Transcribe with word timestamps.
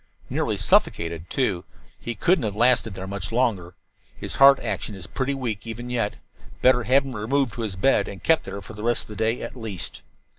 "Nearly 0.31 0.57
suffocated, 0.57 1.29
too. 1.29 1.63
He 1.99 2.15
couldn't 2.15 2.43
have 2.43 2.55
lasted 2.55 2.95
there 2.95 3.05
much 3.05 3.31
longer. 3.31 3.75
His 4.17 4.37
heart 4.37 4.57
action 4.57 4.95
is 4.95 5.05
pretty 5.05 5.35
weak 5.35 5.67
even 5.67 5.91
yet. 5.91 6.15
Better 6.63 6.85
have 6.85 7.05
him 7.05 7.15
removed 7.15 7.53
to 7.53 7.61
his 7.61 7.75
bed, 7.75 8.07
and 8.07 8.23
kept 8.23 8.45
there 8.45 8.61
for 8.61 8.73
the 8.73 8.81
rest 8.81 9.03
of 9.03 9.09
the 9.09 9.15
day, 9.23 9.43
at 9.43 9.55
least." 9.55 10.01